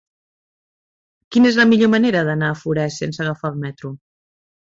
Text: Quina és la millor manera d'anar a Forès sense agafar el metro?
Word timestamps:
Quina 1.35 1.47
és 1.51 1.59
la 1.59 1.65
millor 1.73 1.91
manera 1.97 2.25
d'anar 2.31 2.49
a 2.49 2.57
Forès 2.63 2.99
sense 3.03 3.23
agafar 3.27 3.53
el 3.53 3.61
metro? 3.69 3.95